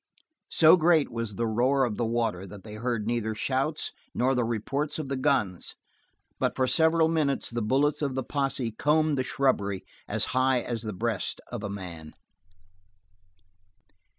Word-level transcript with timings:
So 0.49 0.77
great 0.77 1.11
was 1.11 1.35
the 1.35 1.45
roar 1.45 1.85
of 1.85 1.97
the 1.97 2.05
water 2.07 2.47
that 2.47 2.63
they 2.63 2.73
heard 2.73 3.05
neither 3.05 3.35
shouts 3.35 3.91
nor 4.15 4.33
the 4.33 4.43
reports 4.43 4.97
of 4.97 5.09
the 5.09 5.15
guns, 5.15 5.75
but 6.39 6.55
for 6.55 6.65
several 6.65 7.07
minutes 7.07 7.51
the 7.51 7.61
bullets 7.61 8.01
of 8.01 8.15
the 8.15 8.23
posse 8.23 8.71
combed 8.71 9.15
the 9.15 9.23
shrubbery 9.23 9.85
as 10.07 10.25
high 10.33 10.61
as 10.61 10.81
the 10.81 10.91
breast 10.91 11.39
of 11.51 11.61
a 11.61 11.69
man. 11.69 12.15